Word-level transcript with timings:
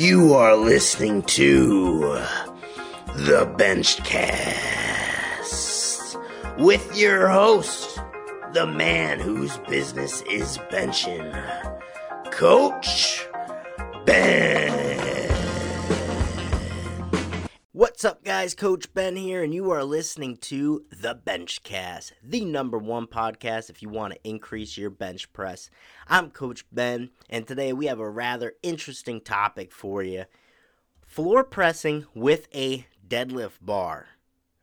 You 0.00 0.32
are 0.32 0.56
listening 0.56 1.24
to 1.24 1.98
the 3.16 3.44
Benchcast 3.58 4.08
with 6.58 6.96
your 6.96 7.28
host, 7.28 8.00
the 8.54 8.66
man 8.66 9.20
whose 9.20 9.58
business 9.68 10.22
is 10.22 10.56
benching, 10.72 11.30
Coach 12.32 13.28
Ben. 14.06 14.79
What's 18.00 18.14
up, 18.16 18.24
guys? 18.24 18.54
Coach 18.54 18.94
Ben 18.94 19.14
here, 19.14 19.42
and 19.42 19.52
you 19.52 19.70
are 19.72 19.84
listening 19.84 20.38
to 20.38 20.86
the 20.90 21.14
Benchcast, 21.14 22.12
the 22.22 22.46
number 22.46 22.78
one 22.78 23.06
podcast 23.06 23.68
if 23.68 23.82
you 23.82 23.90
want 23.90 24.14
to 24.14 24.26
increase 24.26 24.78
your 24.78 24.88
bench 24.88 25.30
press. 25.34 25.68
I'm 26.08 26.30
Coach 26.30 26.64
Ben, 26.72 27.10
and 27.28 27.46
today 27.46 27.74
we 27.74 27.88
have 27.88 28.00
a 28.00 28.08
rather 28.08 28.54
interesting 28.62 29.20
topic 29.20 29.70
for 29.70 30.02
you 30.02 30.24
floor 31.02 31.44
pressing 31.44 32.06
with 32.14 32.48
a 32.54 32.86
deadlift 33.06 33.58
bar. 33.60 34.06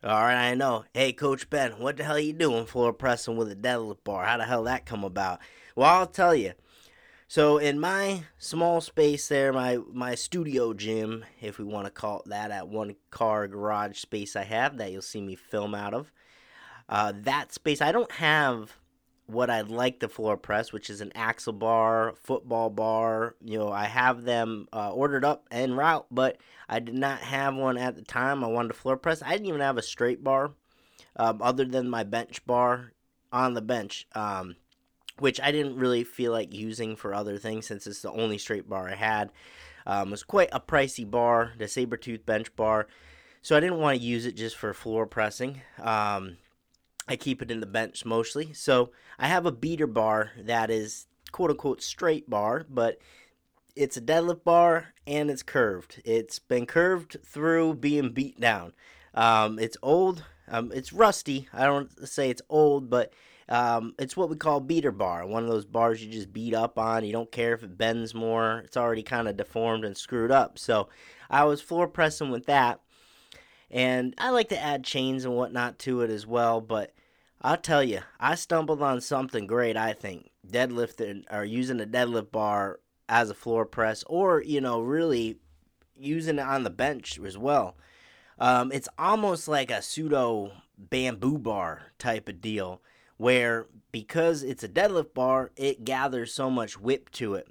All 0.03 0.09
right, 0.09 0.49
I 0.49 0.55
know. 0.55 0.85
Hey, 0.95 1.13
Coach 1.13 1.47
Ben, 1.47 1.73
what 1.73 1.97
the 1.97 2.05
hell 2.05 2.15
are 2.15 2.19
you 2.19 2.33
doing 2.33 2.65
floor 2.65 2.91
pressing 2.91 3.37
with 3.37 3.51
a 3.51 3.55
deadlift 3.55 4.03
bar? 4.03 4.25
How 4.25 4.37
the 4.37 4.45
hell 4.45 4.63
that 4.63 4.87
come 4.87 5.03
about? 5.03 5.41
Well, 5.75 5.87
I'll 5.87 6.07
tell 6.07 6.33
you. 6.33 6.53
So 7.29 7.57
in 7.57 7.77
my 7.77 8.23
small 8.37 8.79
space 8.79 9.27
there, 9.27 9.51
my 9.51 9.79
my 9.91 10.15
studio 10.15 10.73
gym, 10.73 11.25
if 11.41 11.59
we 11.59 11.65
want 11.65 11.85
to 11.85 11.91
call 11.91 12.21
it 12.21 12.29
that, 12.29 12.51
at 12.51 12.69
one 12.69 12.95
car 13.11 13.47
garage 13.49 13.99
space 13.99 14.35
I 14.37 14.43
have 14.43 14.77
that 14.77 14.91
you'll 14.91 15.01
see 15.01 15.21
me 15.21 15.35
film 15.35 15.75
out 15.75 15.93
of. 15.93 16.11
Uh, 16.87 17.11
that 17.23 17.51
space, 17.51 17.81
I 17.81 17.91
don't 17.91 18.11
have 18.13 18.77
what 19.25 19.49
I'd 19.49 19.67
like 19.67 19.99
the 19.99 20.07
floor 20.07 20.37
press, 20.37 20.71
which 20.71 20.89
is 20.89 21.01
an 21.01 21.11
axle 21.15 21.51
bar, 21.51 22.13
football 22.15 22.69
bar. 22.69 23.35
You 23.43 23.59
know, 23.59 23.71
I 23.73 23.85
have 23.85 24.23
them 24.23 24.69
uh, 24.71 24.93
ordered 24.93 25.25
up 25.25 25.45
en 25.51 25.73
route, 25.73 26.05
but 26.09 26.37
I 26.69 26.79
did 26.79 26.95
not 26.95 27.19
have 27.19 27.55
one 27.55 27.77
at 27.77 27.95
the 27.95 28.03
time. 28.03 28.41
I 28.41 28.47
wanted 28.47 28.71
a 28.71 28.75
floor 28.75 28.95
press. 28.95 29.21
I 29.21 29.31
didn't 29.31 29.47
even 29.47 29.59
have 29.59 29.77
a 29.77 29.81
straight 29.81 30.23
bar, 30.23 30.51
um, 31.17 31.41
other 31.41 31.65
than 31.65 31.89
my 31.89 32.03
bench 32.03 32.45
bar 32.45 32.93
on 33.33 33.53
the 33.53 33.61
bench. 33.61 34.07
Um, 34.15 34.55
which 35.19 35.39
I 35.41 35.51
didn't 35.51 35.77
really 35.77 36.03
feel 36.03 36.31
like 36.31 36.53
using 36.53 36.95
for 36.95 37.13
other 37.13 37.37
things 37.37 37.65
since 37.65 37.87
it's 37.87 38.01
the 38.01 38.11
only 38.11 38.37
straight 38.37 38.69
bar 38.69 38.89
I 38.89 38.95
had. 38.95 39.31
Um, 39.85 40.09
it 40.09 40.11
was 40.11 40.23
quite 40.23 40.49
a 40.51 40.59
pricey 40.59 41.09
bar, 41.09 41.53
the 41.57 41.65
Sabertooth 41.65 42.25
bench 42.25 42.55
bar, 42.55 42.87
so 43.41 43.55
I 43.55 43.59
didn't 43.59 43.79
want 43.79 43.97
to 43.97 44.03
use 44.03 44.25
it 44.25 44.35
just 44.35 44.57
for 44.57 44.73
floor 44.73 45.05
pressing. 45.05 45.61
Um, 45.79 46.37
I 47.07 47.15
keep 47.15 47.41
it 47.41 47.51
in 47.51 47.61
the 47.61 47.65
bench 47.65 48.03
mostly, 48.03 48.51
so 48.53 48.91
I 49.17 49.27
have 49.27 49.45
a 49.45 49.51
beater 49.51 49.87
bar 49.87 50.31
that 50.37 50.69
is 50.69 51.07
quote 51.31 51.51
unquote 51.51 51.81
straight 51.81 52.29
bar, 52.29 52.65
but 52.69 52.97
it's 53.75 53.95
a 53.95 54.01
deadlift 54.01 54.43
bar 54.43 54.93
and 55.05 55.29
it's 55.29 55.43
curved. 55.43 56.01
It's 56.03 56.39
been 56.39 56.65
curved 56.65 57.17
through 57.23 57.75
being 57.75 58.11
beat 58.11 58.39
down. 58.39 58.73
Um, 59.13 59.59
it's 59.59 59.77
old. 59.81 60.25
Um, 60.49 60.71
it's 60.73 60.93
rusty. 60.93 61.47
I 61.53 61.65
don't 61.65 62.07
say 62.07 62.29
it's 62.29 62.41
old, 62.49 62.89
but 62.89 63.13
um, 63.49 63.93
it's 63.97 64.17
what 64.17 64.29
we 64.29 64.35
call 64.35 64.59
beater 64.59 64.91
bar. 64.91 65.25
One 65.25 65.43
of 65.43 65.49
those 65.49 65.65
bars 65.65 66.03
you 66.03 66.11
just 66.11 66.33
beat 66.33 66.53
up 66.53 66.77
on. 66.77 67.05
You 67.05 67.13
don't 67.13 67.31
care 67.31 67.53
if 67.53 67.63
it 67.63 67.77
bends 67.77 68.13
more. 68.13 68.59
It's 68.65 68.77
already 68.77 69.03
kind 69.03 69.27
of 69.27 69.37
deformed 69.37 69.85
and 69.85 69.95
screwed 69.95 70.31
up. 70.31 70.59
So 70.59 70.89
I 71.29 71.45
was 71.45 71.61
floor 71.61 71.87
pressing 71.87 72.29
with 72.29 72.45
that. 72.47 72.81
And 73.71 74.15
I 74.17 74.29
like 74.29 74.49
to 74.49 74.61
add 74.61 74.83
chains 74.83 75.25
and 75.25 75.35
whatnot 75.35 75.79
to 75.79 76.01
it 76.01 76.09
as 76.09 76.27
well. 76.27 76.59
But 76.59 76.93
I'll 77.41 77.57
tell 77.57 77.83
you, 77.83 77.99
I 78.19 78.35
stumbled 78.35 78.81
on 78.81 78.99
something 78.99 79.47
great, 79.47 79.77
I 79.77 79.93
think. 79.93 80.31
Deadlifting 80.45 81.23
or 81.31 81.43
using 81.43 81.79
a 81.79 81.85
deadlift 81.85 82.31
bar 82.31 82.79
as 83.09 83.29
a 83.29 83.33
floor 83.33 83.65
press 83.65 84.03
or, 84.07 84.41
you 84.41 84.59
know, 84.59 84.81
really 84.81 85.37
using 85.97 86.39
it 86.39 86.45
on 86.45 86.63
the 86.63 86.69
bench 86.69 87.19
as 87.25 87.37
well. 87.37 87.77
Um, 88.39 88.71
it's 88.71 88.89
almost 88.97 89.47
like 89.47 89.71
a 89.71 89.81
pseudo 89.81 90.51
bamboo 90.77 91.37
bar 91.37 91.81
type 91.97 92.29
of 92.29 92.41
deal 92.41 92.81
where 93.17 93.67
because 93.91 94.43
it's 94.43 94.63
a 94.63 94.69
deadlift 94.69 95.13
bar, 95.13 95.51
it 95.55 95.83
gathers 95.83 96.33
so 96.33 96.49
much 96.49 96.79
whip 96.79 97.09
to 97.11 97.35
it. 97.35 97.47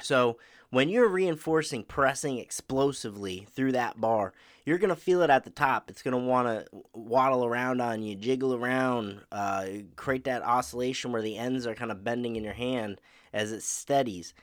So 0.00 0.38
when 0.70 0.88
you're 0.88 1.08
reinforcing 1.08 1.84
pressing 1.84 2.38
explosively 2.38 3.46
through 3.54 3.72
that 3.72 4.00
bar, 4.00 4.32
you're 4.64 4.78
to 4.88 4.96
feel 4.96 5.22
it 5.22 5.30
at 5.30 5.44
the 5.44 5.50
top. 5.50 5.88
It's 5.88 6.02
to 6.20 6.28
want 6.28 6.48
to 6.48 6.66
waddle 6.92 7.44
around 7.44 7.80
on 7.80 8.02
you, 8.02 8.14
jiggle 8.14 8.54
around, 8.54 9.20
uh, 9.30 9.66
create 9.96 10.24
that 10.24 10.42
oscillation 10.42 11.12
where 11.12 11.22
the 11.22 11.38
ends 11.38 11.66
are 11.66 11.74
kind 11.74 11.90
of 11.92 12.02
bending 12.02 12.36
in 12.36 12.44
your 12.44 12.54
hand 12.54 13.00
as 13.32 13.52
it 13.52 13.62
steadies. 13.62 14.34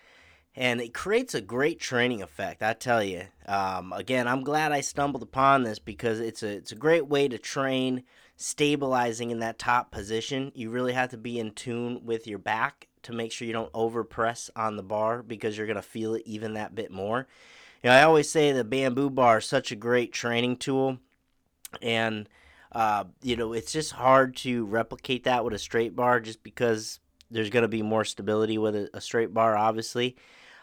And 0.56 0.81
it 0.81 0.94
creates 0.94 1.34
a 1.34 1.41
great 1.41 1.79
training 1.79 2.22
effect, 2.22 2.62
I 2.62 2.73
tell 2.73 3.03
you. 3.03 3.23
Um, 3.46 3.94
again, 3.94 4.28
I'm 4.28 4.44
glad 4.44 4.72
I 4.72 4.81
stumbled 4.81 5.23
upon 5.23 5.63
this 5.63 5.79
because 5.79 6.19
it's 6.19 6.44
a 6.44 6.50
it's 6.50 6.73
a 6.73 6.75
great 6.75 7.08
way 7.08 7.28
to 7.28 7.38
train 7.38 8.03
stabilizing 8.36 9.31
in 9.31 9.40
that 9.40 9.59
top 9.59 9.92
position, 9.92 10.52
you 10.56 10.69
really 10.69 10.94
have 10.94 11.12
to 11.12 11.18
be 11.18 11.40
in 11.40 11.52
tune 11.52 12.02
with 12.03 12.28
your 12.28 12.40
back 12.40 12.88
to 13.03 13.14
make 13.14 13.31
sure 13.31 13.47
you 13.47 13.53
don't 13.53 13.72
over 13.74 14.03
press 14.03 14.50
on 14.56 14.75
the 14.75 14.84
bar 14.84 15.24
because 15.24 15.58
you're 15.58 15.68
going 15.68 15.75
to 15.75 15.81
feel 15.81 16.16
it 16.16 16.24
even 16.25 16.53
that 16.53 16.75
bit 16.75 16.91
more. 16.91 17.28
You 17.84 17.90
know, 17.90 17.96
I 17.96 18.03
always 18.03 18.30
say 18.30 18.52
the 18.52 18.64
bamboo 18.64 19.09
bar 19.09 19.40
is 19.40 19.46
such 19.46 19.72
a 19.72 19.75
great 19.75 20.14
training 20.14 20.58
tool, 20.58 21.00
and 21.81 22.30
uh, 22.72 23.06
you 23.24 23.36
know 23.36 23.53
it's 23.53 23.72
just 23.72 23.94
hard 23.94 24.36
to 24.38 24.66
replicate 24.66 25.24
that 25.24 25.44
with 25.44 25.53
a 25.53 25.59
straight 25.59 25.96
bar 25.96 26.20
just 26.20 26.44
because 26.44 27.00
there's 27.31 27.50
going 27.50 27.64
to 27.64 27.68
be 27.68 27.81
more 27.81 28.06
stability 28.06 28.58
with 28.58 28.75
a, 28.75 28.90
a 28.94 29.02
straight 29.02 29.34
bar, 29.34 29.58
obviously. 29.58 30.16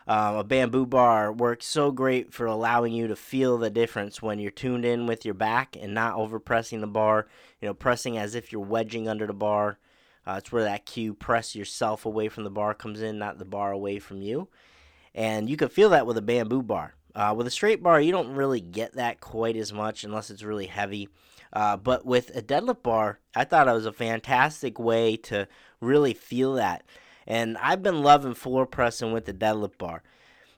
Um, 0.08 0.36
a 0.36 0.44
bamboo 0.44 0.86
bar 0.86 1.30
works 1.30 1.66
so 1.66 1.90
great 1.90 2.32
for 2.32 2.46
allowing 2.46 2.94
you 2.94 3.08
to 3.08 3.16
feel 3.16 3.58
the 3.58 3.68
difference 3.68 4.22
when 4.22 4.38
you're 4.38 4.50
tuned 4.50 4.86
in 4.86 5.06
with 5.06 5.26
your 5.26 5.34
back 5.34 5.76
and 5.78 5.92
not 5.92 6.14
over 6.14 6.40
pressing 6.40 6.80
the 6.80 6.86
bar. 6.86 7.28
You 7.60 7.68
know, 7.68 7.74
pressing 7.74 8.16
as 8.16 8.34
if 8.34 8.50
you're 8.50 8.62
wedging 8.62 9.06
under 9.06 9.26
the 9.26 9.34
bar. 9.34 9.78
Uh, 10.26 10.36
it's 10.38 10.50
where 10.50 10.64
that 10.64 10.86
cue 10.86 11.12
press 11.12 11.54
yourself 11.54 12.06
away 12.06 12.30
from 12.30 12.44
the 12.44 12.50
bar 12.50 12.72
comes 12.72 13.02
in, 13.02 13.18
not 13.18 13.38
the 13.38 13.44
bar 13.44 13.70
away 13.70 13.98
from 13.98 14.22
you. 14.22 14.48
And 15.14 15.50
you 15.50 15.58
can 15.58 15.68
feel 15.68 15.90
that 15.90 16.06
with 16.06 16.16
a 16.16 16.22
bamboo 16.22 16.62
bar. 16.62 16.94
Uh, 17.14 17.34
with 17.36 17.46
a 17.46 17.50
straight 17.50 17.82
bar, 17.82 18.00
you 18.00 18.12
don't 18.12 18.34
really 18.34 18.60
get 18.60 18.94
that 18.94 19.20
quite 19.20 19.56
as 19.56 19.72
much 19.72 20.04
unless 20.04 20.30
it's 20.30 20.42
really 20.42 20.66
heavy. 20.66 21.08
Uh, 21.52 21.76
but 21.76 22.06
with 22.06 22.34
a 22.34 22.40
deadlift 22.40 22.82
bar, 22.82 23.18
I 23.34 23.44
thought 23.44 23.68
it 23.68 23.72
was 23.72 23.86
a 23.86 23.92
fantastic 23.92 24.78
way 24.78 25.16
to 25.16 25.48
really 25.80 26.14
feel 26.14 26.54
that. 26.54 26.84
And 27.28 27.58
I've 27.58 27.82
been 27.82 28.02
loving 28.02 28.32
floor 28.32 28.66
pressing 28.66 29.12
with 29.12 29.26
the 29.26 29.34
deadlift 29.34 29.76
bar. 29.76 30.02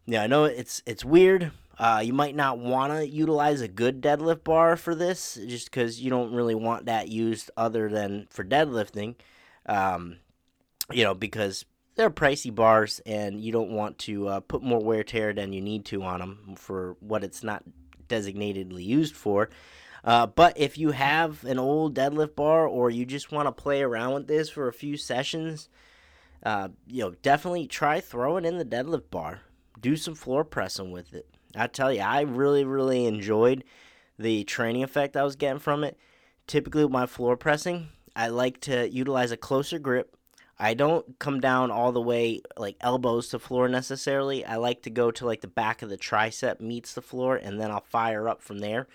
Yeah, 0.06 0.22
I 0.22 0.28
know 0.28 0.44
it's 0.44 0.82
it's 0.86 1.04
weird. 1.04 1.50
Uh, 1.76 2.00
you 2.04 2.12
might 2.12 2.36
not 2.36 2.58
want 2.58 2.92
to 2.92 3.06
utilize 3.08 3.60
a 3.60 3.68
good 3.68 4.00
deadlift 4.00 4.44
bar 4.44 4.76
for 4.76 4.94
this, 4.94 5.38
just 5.46 5.70
because 5.70 6.00
you 6.00 6.10
don't 6.10 6.32
really 6.32 6.54
want 6.54 6.86
that 6.86 7.08
used 7.08 7.50
other 7.56 7.88
than 7.88 8.28
for 8.30 8.44
deadlifting. 8.44 9.16
Um, 9.66 10.18
you 10.92 11.02
know, 11.02 11.14
because 11.14 11.64
they're 11.96 12.10
pricey 12.10 12.54
bars, 12.54 13.00
and 13.04 13.40
you 13.40 13.50
don't 13.50 13.70
want 13.70 13.98
to 13.98 14.28
uh, 14.28 14.40
put 14.40 14.62
more 14.62 14.80
wear 14.80 15.02
tear 15.02 15.32
than 15.32 15.52
you 15.52 15.60
need 15.60 15.84
to 15.86 16.02
on 16.04 16.20
them 16.20 16.54
for 16.56 16.96
what 17.00 17.24
it's 17.24 17.42
not 17.42 17.64
designatedly 18.08 18.84
used 18.84 19.16
for. 19.16 19.50
Uh, 20.04 20.26
but 20.26 20.56
if 20.56 20.78
you 20.78 20.92
have 20.92 21.44
an 21.44 21.58
old 21.58 21.96
deadlift 21.96 22.36
bar, 22.36 22.66
or 22.66 22.90
you 22.90 23.04
just 23.04 23.32
want 23.32 23.48
to 23.48 23.52
play 23.52 23.82
around 23.82 24.14
with 24.14 24.28
this 24.28 24.48
for 24.48 24.68
a 24.68 24.72
few 24.72 24.96
sessions, 24.96 25.68
uh, 26.42 26.68
you 26.86 27.02
know, 27.02 27.10
definitely 27.22 27.66
try 27.66 28.00
throwing 28.00 28.44
in 28.44 28.58
the 28.58 28.64
deadlift 28.64 29.10
bar. 29.10 29.40
Do 29.80 29.96
some 29.96 30.14
floor 30.14 30.44
pressing 30.44 30.90
with 30.90 31.14
it. 31.14 31.26
I 31.56 31.66
tell 31.66 31.92
you, 31.92 32.00
I 32.00 32.22
really, 32.22 32.64
really 32.64 33.06
enjoyed 33.06 33.64
the 34.18 34.44
training 34.44 34.82
effect 34.82 35.16
I 35.16 35.24
was 35.24 35.36
getting 35.36 35.58
from 35.58 35.84
it. 35.84 35.98
Typically, 36.46 36.84
with 36.84 36.92
my 36.92 37.06
floor 37.06 37.36
pressing, 37.36 37.88
I 38.14 38.28
like 38.28 38.60
to 38.62 38.88
utilize 38.90 39.32
a 39.32 39.36
closer 39.36 39.78
grip. 39.78 40.16
I 40.58 40.74
don't 40.74 41.18
come 41.18 41.40
down 41.40 41.70
all 41.70 41.90
the 41.90 42.02
way 42.02 42.42
like 42.58 42.76
elbows 42.82 43.28
to 43.28 43.38
floor 43.38 43.66
necessarily. 43.68 44.44
I 44.44 44.56
like 44.56 44.82
to 44.82 44.90
go 44.90 45.10
to 45.10 45.24
like 45.24 45.40
the 45.40 45.48
back 45.48 45.80
of 45.80 45.88
the 45.88 45.96
tricep 45.96 46.60
meets 46.60 46.92
the 46.92 47.02
floor, 47.02 47.36
and 47.36 47.58
then 47.58 47.70
I'll 47.70 47.80
fire 47.80 48.28
up 48.28 48.42
from 48.42 48.58
there. 48.58 48.86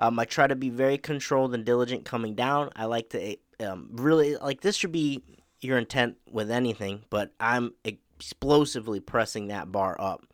Um, 0.00 0.18
I 0.18 0.24
try 0.24 0.48
to 0.48 0.56
be 0.56 0.70
very 0.70 0.98
controlled 0.98 1.54
and 1.54 1.64
diligent 1.64 2.04
coming 2.04 2.34
down. 2.34 2.70
I 2.74 2.86
like 2.86 3.10
to 3.10 3.36
um, 3.60 3.90
really 3.92 4.36
like 4.36 4.60
this 4.60 4.74
should 4.76 4.90
be 4.90 5.22
your 5.64 5.78
intent 5.78 6.16
with 6.30 6.50
anything, 6.50 7.02
but 7.10 7.32
I'm 7.40 7.74
explosively 7.84 9.00
pressing 9.00 9.48
that 9.48 9.72
bar 9.72 9.96
up, 9.98 10.24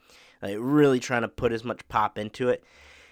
like 0.43 0.57
really 0.59 1.01
trying 1.01 1.23
to 1.23 1.29
put 1.29 1.53
as 1.53 1.65
much 1.65 1.87
pop 1.89 2.19
into 2.19 2.49
it. 2.49 2.65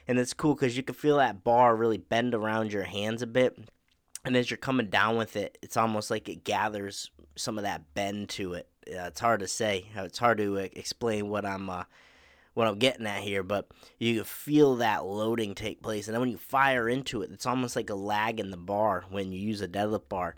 And 0.07 0.19
it's 0.19 0.35
cool 0.35 0.55
because 0.55 0.77
you 0.77 0.83
can 0.83 0.95
feel 0.95 1.19
that 1.19 1.45
bar 1.45 1.77
really 1.77 1.99
bend 1.99 2.35
around 2.35 2.73
your 2.73 2.85
hands 2.85 3.23
a 3.23 3.27
bit. 3.27 3.59
And 4.25 4.37
as 4.37 4.51
you're 4.51 4.59
coming 4.59 4.89
down 4.89 5.17
with 5.17 5.37
it, 5.37 5.59
it's 5.63 5.77
almost 5.77 6.11
like 6.11 6.29
it 6.29 6.45
gathers 6.45 7.11
some 7.37 7.59
of 7.59 7.65
that 7.65 7.95
bend 7.95 8.31
to 8.31 8.55
it. 8.55 8.69
Uh, 8.89 9.05
it's 9.07 9.21
hard 9.21 9.41
to 9.41 9.49
say. 9.49 9.87
It's 9.95 10.19
hard 10.19 10.39
to 10.39 10.59
uh, 10.59 10.69
explain 10.73 11.29
what 11.29 11.45
I'm 11.45 11.69
uh, 11.69 11.85
what 12.55 12.67
I'm 12.67 12.79
getting 12.79 13.07
at 13.07 13.23
here, 13.23 13.45
but 13.45 13.69
you 13.99 14.25
feel 14.25 14.77
that 14.77 15.05
loading 15.05 15.55
take 15.55 15.81
place, 15.81 16.09
and 16.09 16.15
then 16.15 16.21
when 16.21 16.31
you 16.31 16.39
fire 16.39 16.89
into 16.89 17.23
it, 17.23 17.31
it's 17.31 17.47
almost 17.47 17.77
like 17.77 17.89
a 17.89 17.95
lag 17.95 18.41
in 18.41 18.51
the 18.51 18.57
bar 18.57 19.05
when 19.11 19.31
you 19.31 19.39
use 19.39 19.61
a 19.61 19.69
deadlift 19.69 20.09
bar 20.09 20.35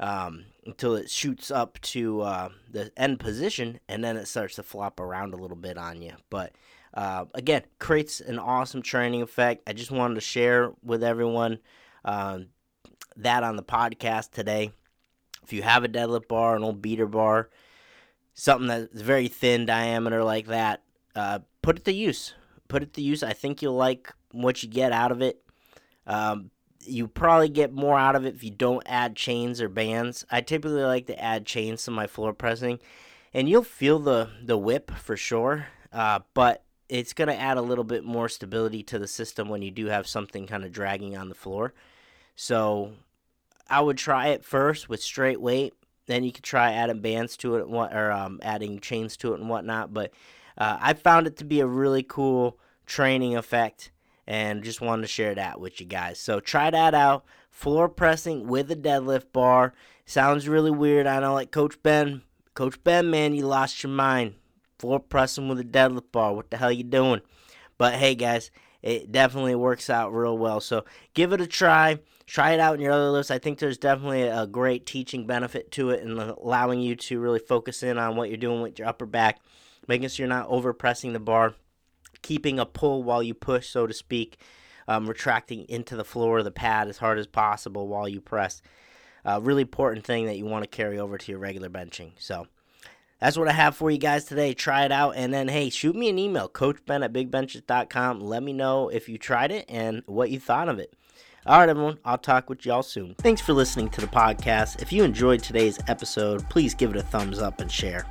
um, 0.00 0.46
until 0.66 0.96
it 0.96 1.08
shoots 1.08 1.52
up 1.52 1.80
to 1.82 2.22
uh, 2.22 2.48
the 2.68 2.90
end 2.96 3.20
position, 3.20 3.78
and 3.88 4.02
then 4.02 4.16
it 4.16 4.26
starts 4.26 4.56
to 4.56 4.64
flop 4.64 4.98
around 4.98 5.32
a 5.32 5.36
little 5.36 5.56
bit 5.56 5.78
on 5.78 6.02
you. 6.02 6.14
But 6.28 6.52
Uh, 6.92 7.24
again, 7.34 7.62
creates 7.78 8.20
an 8.20 8.36
awesome 8.40 8.82
training 8.82 9.22
effect. 9.22 9.62
I 9.68 9.72
just 9.72 9.92
wanted 9.92 10.16
to 10.16 10.20
share 10.20 10.72
with 10.82 11.04
everyone 11.04 11.60
uh, 12.04 12.40
that 13.16 13.44
on 13.44 13.54
the 13.54 13.62
podcast 13.62 14.32
today. 14.32 14.72
If 15.44 15.52
you 15.52 15.62
have 15.62 15.84
a 15.84 15.88
deadlift 15.88 16.26
bar, 16.26 16.56
an 16.56 16.64
old 16.64 16.82
beater 16.82 17.06
bar, 17.06 17.48
something 18.34 18.66
that's 18.66 19.02
very 19.02 19.28
thin 19.28 19.66
diameter 19.66 20.24
like 20.24 20.48
that, 20.48 20.82
uh, 21.14 21.38
put 21.62 21.78
it 21.78 21.84
to 21.84 21.92
use. 21.92 22.34
Put 22.66 22.82
it 22.82 22.92
to 22.94 23.02
use. 23.02 23.22
I 23.22 23.34
think 23.34 23.62
you'll 23.62 23.76
like 23.88 24.12
what 24.32 24.60
you 24.64 24.68
get 24.68 24.90
out 24.90 25.12
of 25.12 25.22
it. 25.22 25.40
Um, 26.08 26.50
you 26.84 27.06
probably 27.06 27.48
get 27.48 27.72
more 27.72 27.98
out 27.98 28.16
of 28.16 28.24
it 28.24 28.34
if 28.34 28.44
you 28.44 28.50
don't 28.50 28.82
add 28.86 29.16
chains 29.16 29.60
or 29.60 29.68
bands. 29.68 30.24
I 30.30 30.40
typically 30.40 30.82
like 30.82 31.06
to 31.06 31.22
add 31.22 31.46
chains 31.46 31.84
to 31.84 31.90
my 31.90 32.06
floor 32.06 32.32
pressing, 32.32 32.78
and 33.34 33.48
you'll 33.48 33.62
feel 33.62 33.98
the 33.98 34.30
the 34.42 34.58
whip 34.58 34.90
for 34.90 35.16
sure. 35.16 35.66
Uh, 35.92 36.20
but 36.34 36.64
it's 36.88 37.12
going 37.12 37.28
to 37.28 37.38
add 37.38 37.56
a 37.56 37.62
little 37.62 37.84
bit 37.84 38.04
more 38.04 38.28
stability 38.28 38.82
to 38.82 38.98
the 38.98 39.06
system 39.06 39.48
when 39.48 39.62
you 39.62 39.70
do 39.70 39.86
have 39.86 40.06
something 40.06 40.46
kind 40.46 40.64
of 40.64 40.72
dragging 40.72 41.16
on 41.16 41.28
the 41.28 41.34
floor. 41.34 41.72
So 42.34 42.92
I 43.68 43.80
would 43.80 43.96
try 43.96 44.28
it 44.28 44.44
first 44.44 44.88
with 44.88 45.02
straight 45.02 45.40
weight. 45.40 45.74
Then 46.06 46.24
you 46.24 46.32
could 46.32 46.44
try 46.44 46.72
adding 46.72 47.00
bands 47.00 47.36
to 47.38 47.56
it 47.56 47.62
or 47.62 48.10
um, 48.10 48.40
adding 48.42 48.80
chains 48.80 49.16
to 49.18 49.34
it 49.34 49.40
and 49.40 49.48
whatnot. 49.48 49.94
But 49.94 50.12
uh, 50.58 50.78
I 50.80 50.94
found 50.94 51.28
it 51.28 51.36
to 51.36 51.44
be 51.44 51.60
a 51.60 51.66
really 51.66 52.02
cool 52.02 52.58
training 52.86 53.36
effect 53.36 53.92
and 54.30 54.62
just 54.62 54.80
wanted 54.80 55.02
to 55.02 55.08
share 55.08 55.34
that 55.34 55.60
with 55.60 55.80
you 55.80 55.86
guys. 55.86 56.20
So 56.20 56.38
try 56.38 56.70
that 56.70 56.94
out. 56.94 57.24
Floor 57.50 57.88
pressing 57.88 58.46
with 58.46 58.70
a 58.70 58.76
deadlift 58.76 59.32
bar. 59.32 59.74
Sounds 60.06 60.46
really 60.46 60.70
weird. 60.70 61.08
I 61.08 61.18
know, 61.18 61.34
like 61.34 61.50
Coach 61.50 61.82
Ben. 61.82 62.22
Coach 62.54 62.80
Ben, 62.84 63.10
man, 63.10 63.34
you 63.34 63.44
lost 63.44 63.82
your 63.82 63.90
mind. 63.90 64.34
Floor 64.78 65.00
pressing 65.00 65.48
with 65.48 65.58
a 65.58 65.64
deadlift 65.64 66.12
bar. 66.12 66.32
What 66.32 66.48
the 66.48 66.58
hell 66.58 66.70
you 66.70 66.84
doing? 66.84 67.22
But 67.76 67.94
hey, 67.94 68.14
guys, 68.14 68.52
it 68.82 69.10
definitely 69.10 69.56
works 69.56 69.90
out 69.90 70.14
real 70.14 70.38
well. 70.38 70.60
So 70.60 70.84
give 71.12 71.32
it 71.32 71.40
a 71.40 71.46
try. 71.48 71.98
Try 72.24 72.52
it 72.52 72.60
out 72.60 72.76
in 72.76 72.82
your 72.82 72.92
other 72.92 73.10
lifts. 73.10 73.32
I 73.32 73.40
think 73.40 73.58
there's 73.58 73.78
definitely 73.78 74.22
a 74.22 74.46
great 74.46 74.86
teaching 74.86 75.26
benefit 75.26 75.72
to 75.72 75.90
it 75.90 76.04
and 76.04 76.20
allowing 76.20 76.78
you 76.78 76.94
to 76.94 77.18
really 77.18 77.40
focus 77.40 77.82
in 77.82 77.98
on 77.98 78.14
what 78.14 78.28
you're 78.28 78.36
doing 78.36 78.62
with 78.62 78.78
your 78.78 78.86
upper 78.86 79.06
back, 79.06 79.40
making 79.88 80.08
sure 80.08 80.26
you're 80.26 80.36
not 80.36 80.46
over 80.48 80.72
pressing 80.72 81.14
the 81.14 81.18
bar, 81.18 81.56
keeping 82.22 82.58
a 82.58 82.66
pull 82.66 83.02
while 83.02 83.22
you 83.22 83.34
push, 83.34 83.68
so 83.68 83.86
to 83.86 83.94
speak, 83.94 84.38
um, 84.88 85.08
retracting 85.08 85.66
into 85.68 85.96
the 85.96 86.04
floor 86.04 86.38
of 86.38 86.44
the 86.44 86.50
pad 86.50 86.88
as 86.88 86.98
hard 86.98 87.18
as 87.18 87.26
possible 87.26 87.88
while 87.88 88.08
you 88.08 88.20
press. 88.20 88.62
A 89.24 89.34
uh, 89.34 89.38
really 89.38 89.62
important 89.62 90.04
thing 90.04 90.26
that 90.26 90.38
you 90.38 90.46
want 90.46 90.64
to 90.64 90.68
carry 90.68 90.98
over 90.98 91.18
to 91.18 91.32
your 91.32 91.38
regular 91.38 91.68
benching. 91.68 92.12
So 92.18 92.46
that's 93.20 93.36
what 93.36 93.48
I 93.48 93.52
have 93.52 93.76
for 93.76 93.90
you 93.90 93.98
guys 93.98 94.24
today. 94.24 94.54
Try 94.54 94.84
it 94.84 94.92
out. 94.92 95.12
And 95.14 95.32
then, 95.32 95.48
hey, 95.48 95.68
shoot 95.70 95.94
me 95.94 96.08
an 96.08 96.18
email, 96.18 96.48
coachben 96.48 97.04
at 97.04 97.12
bigbenches.com. 97.12 98.20
Let 98.20 98.42
me 98.42 98.52
know 98.52 98.88
if 98.88 99.08
you 99.08 99.18
tried 99.18 99.52
it 99.52 99.66
and 99.68 100.02
what 100.06 100.30
you 100.30 100.40
thought 100.40 100.68
of 100.68 100.78
it. 100.78 100.94
All 101.46 101.58
right, 101.58 101.68
everyone, 101.68 101.98
I'll 102.04 102.18
talk 102.18 102.50
with 102.50 102.66
y'all 102.66 102.82
soon. 102.82 103.14
Thanks 103.14 103.40
for 103.40 103.54
listening 103.54 103.88
to 103.90 104.00
the 104.00 104.06
podcast. 104.06 104.82
If 104.82 104.92
you 104.92 105.04
enjoyed 105.04 105.42
today's 105.42 105.78
episode, 105.88 106.48
please 106.50 106.74
give 106.74 106.90
it 106.90 106.96
a 106.96 107.02
thumbs 107.02 107.38
up 107.38 107.60
and 107.60 107.72
share. 107.72 108.06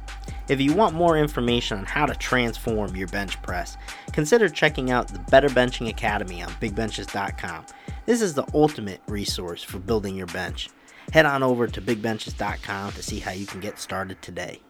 If 0.48 0.60
you 0.62 0.74
want 0.74 0.96
more 0.96 1.18
information 1.18 1.80
on 1.80 1.86
how 1.86 2.06
to 2.06 2.16
transform 2.16 2.96
your 2.96 3.08
bench 3.08 3.42
press, 3.42 3.78
consider 4.12 4.50
checking 4.50 4.92
out 4.92 5.08
the 5.08 5.20
Better 5.20 5.50
Benching 5.50 5.90
Academy 5.90 6.42
on 6.42 6.50
bigbenches.com. 6.54 7.66
This 8.06 8.22
is 8.22 8.34
the 8.34 8.48
ultimate 8.54 9.02
resource 9.08 9.64
for 9.64 9.80
building 9.80 10.16
your 10.16 10.28
bench. 10.28 10.70
Head 11.14 11.26
on 11.26 11.44
over 11.44 11.68
to 11.68 11.82
bigbenches.com 11.82 12.94
to 12.94 13.04
see 13.04 13.20
how 13.20 13.32
you 13.32 13.46
can 13.46 13.60
get 13.60 13.80
started 13.80 14.22
today. 14.22 14.62